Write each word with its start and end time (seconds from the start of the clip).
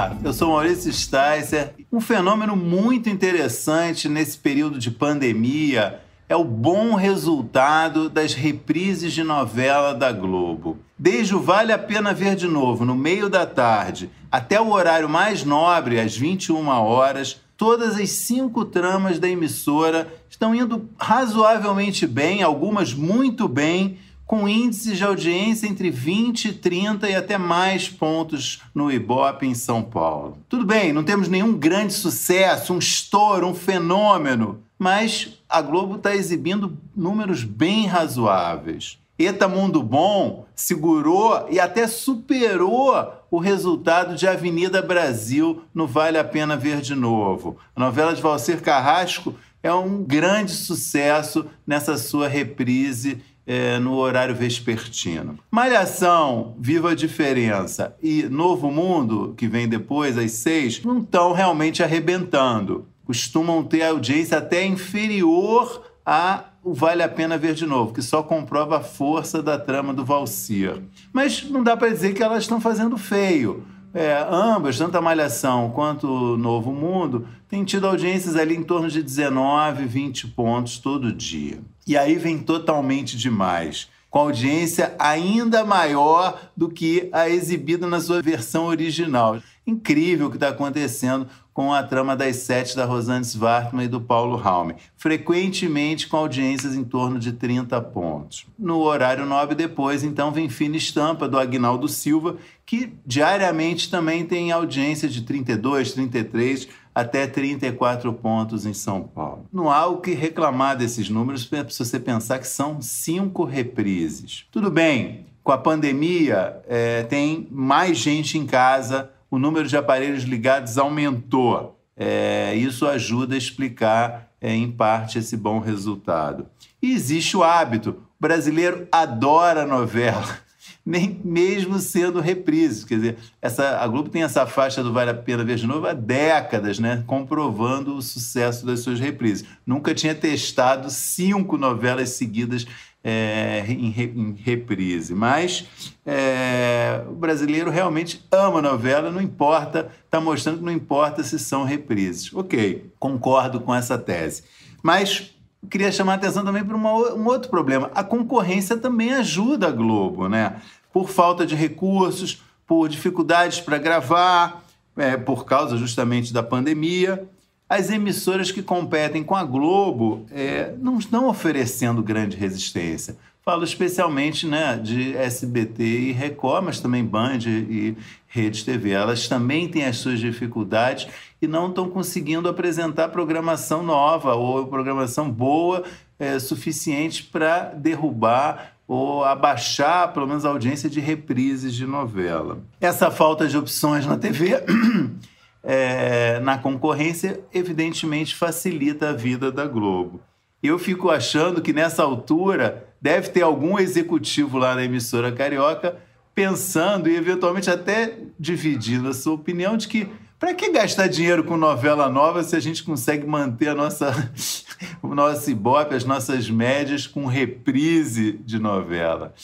Olá, 0.00 0.16
eu 0.24 0.32
sou 0.32 0.48
Maurício 0.48 0.90
Sticer. 0.90 1.74
Um 1.92 2.00
fenômeno 2.00 2.56
muito 2.56 3.10
interessante 3.10 4.08
nesse 4.08 4.38
período 4.38 4.78
de 4.78 4.90
pandemia 4.90 6.00
é 6.26 6.34
o 6.34 6.42
bom 6.42 6.94
resultado 6.94 8.08
das 8.08 8.32
reprises 8.32 9.12
de 9.12 9.22
novela 9.22 9.92
da 9.92 10.10
Globo. 10.10 10.78
Desde 10.98 11.34
o 11.34 11.42
Vale 11.42 11.70
a 11.70 11.76
Pena 11.78 12.14
Ver 12.14 12.34
de 12.34 12.46
Novo, 12.46 12.82
no 12.82 12.94
meio 12.94 13.28
da 13.28 13.44
tarde, 13.44 14.10
até 14.32 14.58
o 14.58 14.70
horário 14.70 15.06
mais 15.06 15.44
nobre, 15.44 16.00
às 16.00 16.16
21 16.16 16.66
horas, 16.68 17.38
todas 17.54 18.00
as 18.00 18.08
cinco 18.08 18.64
tramas 18.64 19.18
da 19.18 19.28
emissora 19.28 20.10
estão 20.30 20.54
indo 20.54 20.88
razoavelmente 20.96 22.06
bem, 22.06 22.42
algumas 22.42 22.94
muito 22.94 23.46
bem, 23.46 23.98
com 24.30 24.48
índices 24.48 24.96
de 24.96 25.02
audiência 25.02 25.66
entre 25.66 25.90
20, 25.90 26.52
30 26.52 27.10
e 27.10 27.16
até 27.16 27.36
mais 27.36 27.88
pontos 27.88 28.62
no 28.72 28.88
Ibope 28.88 29.44
em 29.44 29.54
São 29.54 29.82
Paulo. 29.82 30.38
Tudo 30.48 30.64
bem, 30.64 30.92
não 30.92 31.02
temos 31.02 31.26
nenhum 31.26 31.52
grande 31.52 31.92
sucesso, 31.92 32.72
um 32.72 32.78
estouro, 32.78 33.48
um 33.48 33.54
fenômeno, 33.56 34.62
mas 34.78 35.36
a 35.48 35.60
Globo 35.60 35.96
está 35.96 36.14
exibindo 36.14 36.78
números 36.94 37.42
bem 37.42 37.88
razoáveis. 37.88 39.00
Eta 39.18 39.48
Mundo 39.48 39.82
Bom 39.82 40.46
segurou 40.54 41.48
e 41.50 41.58
até 41.58 41.88
superou 41.88 43.12
o 43.32 43.38
resultado 43.40 44.14
de 44.14 44.28
Avenida 44.28 44.80
Brasil 44.80 45.64
no 45.74 45.88
Vale 45.88 46.18
a 46.18 46.24
Pena 46.24 46.56
Ver 46.56 46.80
de 46.80 46.94
Novo. 46.94 47.56
A 47.74 47.80
novela 47.80 48.14
de 48.14 48.22
Valcer 48.22 48.62
Carrasco 48.62 49.34
é 49.62 49.72
um 49.72 50.02
grande 50.02 50.52
sucesso 50.52 51.46
nessa 51.66 51.98
sua 51.98 52.28
reprise 52.28 53.22
é, 53.46 53.78
no 53.78 53.96
horário 53.96 54.34
vespertino. 54.34 55.38
Malhação, 55.50 56.54
Viva 56.58 56.92
a 56.92 56.94
Diferença 56.94 57.96
e 58.02 58.24
Novo 58.24 58.70
Mundo, 58.70 59.34
que 59.36 59.48
vem 59.48 59.68
depois, 59.68 60.16
às 60.16 60.32
seis, 60.32 60.82
não 60.84 60.98
estão 60.98 61.32
realmente 61.32 61.82
arrebentando. 61.82 62.86
Costumam 63.04 63.62
ter 63.64 63.82
audiência 63.82 64.38
até 64.38 64.64
inferior 64.64 65.82
a 66.04 66.44
o 66.62 66.74
Vale 66.74 67.02
a 67.02 67.08
Pena 67.08 67.38
Ver 67.38 67.54
de 67.54 67.64
Novo, 67.64 67.94
que 67.94 68.02
só 68.02 68.22
comprova 68.22 68.78
a 68.78 68.82
força 68.82 69.42
da 69.42 69.58
trama 69.58 69.94
do 69.94 70.04
Valsir. 70.04 70.82
Mas 71.12 71.42
não 71.44 71.64
dá 71.64 71.76
para 71.76 71.88
dizer 71.88 72.12
que 72.14 72.22
elas 72.22 72.42
estão 72.42 72.60
fazendo 72.60 72.98
feio. 72.98 73.64
É, 73.92 74.24
ambas, 74.30 74.78
tanto 74.78 74.96
a 74.96 75.00
Malhação 75.00 75.70
quanto 75.70 76.06
o 76.06 76.36
Novo 76.36 76.72
Mundo, 76.72 77.26
têm 77.48 77.64
tido 77.64 77.88
audiências 77.88 78.36
ali 78.36 78.54
em 78.56 78.62
torno 78.62 78.88
de 78.88 79.02
19, 79.02 79.84
20 79.84 80.28
pontos 80.28 80.78
todo 80.78 81.12
dia. 81.12 81.60
E 81.86 81.96
aí 81.96 82.14
vem 82.16 82.38
totalmente 82.38 83.16
demais, 83.16 83.88
com 84.08 84.20
audiência 84.20 84.94
ainda 84.96 85.64
maior 85.64 86.40
do 86.56 86.68
que 86.68 87.08
a 87.12 87.28
exibida 87.28 87.86
na 87.86 88.00
sua 88.00 88.22
versão 88.22 88.66
original. 88.66 89.40
Incrível 89.66 90.28
o 90.28 90.30
que 90.30 90.36
está 90.36 90.48
acontecendo 90.50 91.26
com 91.60 91.74
a 91.74 91.82
trama 91.82 92.16
das 92.16 92.36
sete 92.36 92.74
da 92.74 92.86
Rosane 92.86 93.22
Svartman 93.22 93.84
e 93.84 93.88
do 93.88 94.00
Paulo 94.00 94.34
Raume, 94.34 94.76
frequentemente 94.96 96.08
com 96.08 96.16
audiências 96.16 96.74
em 96.74 96.82
torno 96.82 97.18
de 97.18 97.32
30 97.32 97.78
pontos. 97.82 98.46
No 98.58 98.78
horário 98.78 99.26
nobre 99.26 99.54
depois, 99.54 100.02
então, 100.02 100.32
vem 100.32 100.48
Fina 100.48 100.78
Estampa, 100.78 101.28
do 101.28 101.38
Agnaldo 101.38 101.86
Silva, 101.86 102.38
que 102.64 102.94
diariamente 103.04 103.90
também 103.90 104.24
tem 104.24 104.50
audiência 104.50 105.06
de 105.06 105.20
32, 105.20 105.92
33, 105.92 106.66
até 106.94 107.26
34 107.26 108.10
pontos 108.14 108.64
em 108.64 108.72
São 108.72 109.02
Paulo. 109.02 109.44
Não 109.52 109.70
há 109.70 109.86
o 109.86 109.98
que 109.98 110.14
reclamar 110.14 110.78
desses 110.78 111.10
números 111.10 111.46
se 111.68 111.78
você 111.78 112.00
pensar 112.00 112.38
que 112.38 112.48
são 112.48 112.80
cinco 112.80 113.44
reprises. 113.44 114.46
Tudo 114.50 114.70
bem, 114.70 115.26
com 115.44 115.52
a 115.52 115.58
pandemia 115.58 116.56
é, 116.66 117.02
tem 117.02 117.46
mais 117.50 117.98
gente 117.98 118.38
em 118.38 118.46
casa, 118.46 119.10
o 119.30 119.38
número 119.38 119.68
de 119.68 119.76
aparelhos 119.76 120.24
ligados 120.24 120.76
aumentou. 120.76 121.78
É, 121.96 122.54
isso 122.54 122.86
ajuda 122.86 123.34
a 123.34 123.38
explicar, 123.38 124.30
é, 124.40 124.54
em 124.54 124.70
parte, 124.70 125.18
esse 125.18 125.36
bom 125.36 125.60
resultado. 125.60 126.46
E 126.82 126.92
existe 126.92 127.36
o 127.36 127.44
hábito. 127.44 127.90
O 127.90 127.96
brasileiro 128.18 128.88
adora 128.90 129.66
novela 129.66 130.38
nem 130.84 131.20
mesmo 131.24 131.78
sendo 131.78 132.20
reprises. 132.20 132.84
Quer 132.84 132.94
dizer, 132.96 133.18
essa, 133.40 133.78
a 133.78 133.86
Globo 133.86 134.08
tem 134.08 134.22
essa 134.22 134.46
faixa 134.46 134.82
do 134.82 134.92
Vale 134.92 135.10
a 135.10 135.14
Pena 135.14 135.44
Ver 135.44 135.56
de 135.56 135.66
Novo 135.66 135.86
há 135.86 135.92
décadas, 135.92 136.78
né? 136.78 137.04
comprovando 137.06 137.96
o 137.96 138.02
sucesso 138.02 138.64
das 138.64 138.80
suas 138.80 138.98
reprises. 138.98 139.44
Nunca 139.66 139.94
tinha 139.94 140.14
testado 140.14 140.90
cinco 140.90 141.56
novelas 141.56 142.10
seguidas 142.10 142.66
é, 143.02 143.64
em, 143.68 143.86
em, 143.86 144.34
reprise. 144.34 145.14
Mas 145.14 145.66
é, 146.04 147.02
o 147.08 147.12
brasileiro 147.12 147.70
realmente 147.70 148.24
ama 148.30 148.60
novela, 148.60 149.10
não 149.10 149.20
importa, 149.20 149.90
está 150.04 150.20
mostrando 150.20 150.58
que 150.58 150.64
não 150.64 150.72
importa 150.72 151.22
se 151.22 151.38
são 151.38 151.64
reprises. 151.64 152.32
Ok, 152.34 152.90
concordo 152.98 153.60
com 153.60 153.74
essa 153.74 153.98
tese. 153.98 154.44
Mas 154.82 155.34
queria 155.68 155.92
chamar 155.92 156.12
a 156.12 156.16
atenção 156.16 156.44
também 156.44 156.64
para 156.64 156.76
um 156.76 157.26
outro 157.26 157.50
problema. 157.50 157.90
A 157.94 158.04
concorrência 158.04 158.76
também 158.76 159.12
ajuda 159.12 159.68
a 159.68 159.70
Globo, 159.70 160.28
né? 160.28 160.60
Por 160.92 161.08
falta 161.08 161.46
de 161.46 161.54
recursos, 161.54 162.42
por 162.66 162.88
dificuldades 162.88 163.60
para 163.60 163.78
gravar, 163.78 164.64
é, 164.96 165.16
por 165.16 165.44
causa 165.44 165.76
justamente 165.76 166.32
da 166.32 166.42
pandemia. 166.42 167.28
As 167.70 167.88
emissoras 167.88 168.50
que 168.50 168.64
competem 168.64 169.22
com 169.22 169.36
a 169.36 169.44
Globo 169.44 170.26
é, 170.32 170.74
não 170.80 170.98
estão 170.98 171.28
oferecendo 171.28 172.02
grande 172.02 172.36
resistência. 172.36 173.16
Falo 173.44 173.62
especialmente 173.62 174.44
né, 174.44 174.76
de 174.76 175.16
SBT 175.16 175.84
e 175.84 176.10
Record, 176.10 176.64
mas 176.64 176.80
também 176.80 177.04
Band 177.04 177.38
e 177.46 177.96
Rede 178.26 178.64
TV. 178.64 178.90
Elas 178.90 179.28
também 179.28 179.68
têm 179.68 179.84
as 179.84 179.98
suas 179.98 180.18
dificuldades 180.18 181.06
e 181.40 181.46
não 181.46 181.68
estão 181.68 181.88
conseguindo 181.88 182.48
apresentar 182.48 183.08
programação 183.10 183.84
nova 183.84 184.34
ou 184.34 184.66
programação 184.66 185.30
boa 185.30 185.84
é, 186.18 186.40
suficiente 186.40 187.22
para 187.22 187.66
derrubar 187.66 188.72
ou 188.88 189.24
abaixar, 189.24 190.12
pelo 190.12 190.26
menos, 190.26 190.44
a 190.44 190.48
audiência 190.48 190.90
de 190.90 190.98
reprises 190.98 191.72
de 191.72 191.86
novela. 191.86 192.58
Essa 192.80 193.08
falta 193.08 193.46
de 193.46 193.56
opções 193.56 194.04
na 194.04 194.16
TV, 194.16 194.60
é, 195.62 196.40
na 196.40 196.58
concorrência, 196.58 197.40
evidentemente 197.52 198.34
facilita 198.34 199.10
a 199.10 199.12
vida 199.12 199.52
da 199.52 199.66
Globo. 199.66 200.20
Eu 200.62 200.78
fico 200.78 201.10
achando 201.10 201.62
que 201.62 201.72
nessa 201.72 202.02
altura 202.02 202.86
deve 203.00 203.28
ter 203.30 203.42
algum 203.42 203.78
executivo 203.78 204.58
lá 204.58 204.74
na 204.74 204.84
emissora 204.84 205.32
carioca 205.32 205.96
pensando 206.34 207.08
e 207.08 207.16
eventualmente 207.16 207.70
até 207.70 208.18
dividindo 208.38 209.08
a 209.08 209.14
sua 209.14 209.34
opinião 209.34 209.76
de 209.76 209.88
que 209.88 210.08
para 210.38 210.54
que 210.54 210.70
gastar 210.70 211.06
dinheiro 211.06 211.44
com 211.44 211.54
novela 211.56 212.08
nova 212.08 212.42
se 212.42 212.56
a 212.56 212.60
gente 212.60 212.82
consegue 212.82 213.26
manter 213.26 213.68
a 213.68 213.74
nossa, 213.74 214.32
o 215.02 215.14
nosso 215.14 215.50
ibope, 215.50 215.94
as 215.94 216.04
nossas 216.04 216.48
médias 216.48 217.06
com 217.06 217.26
reprise 217.26 218.32
de 218.32 218.58
novela? 218.58 219.34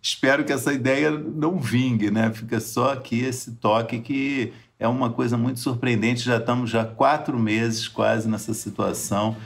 Espero 0.00 0.44
que 0.44 0.52
essa 0.52 0.72
ideia 0.72 1.10
não 1.10 1.58
vingue, 1.58 2.08
né? 2.08 2.32
Fica 2.32 2.60
só 2.60 2.92
aqui 2.92 3.20
esse 3.24 3.52
toque 3.56 3.98
que 3.98 4.52
é 4.78 4.86
uma 4.86 5.10
coisa 5.10 5.36
muito 5.36 5.60
surpreendente. 5.60 6.24
Já 6.24 6.38
estamos 6.38 6.70
já 6.70 6.84
quatro 6.84 7.38
meses 7.38 7.88
quase 7.88 8.28
nessa 8.28 8.54
situação, 8.54 9.36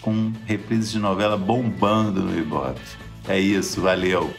com 0.00 0.32
reprises 0.46 0.90
de 0.90 0.98
novela 0.98 1.36
bombando 1.36 2.22
no 2.22 2.38
Ibope. 2.38 2.80
É 3.26 3.38
isso, 3.38 3.80
valeu! 3.80 4.32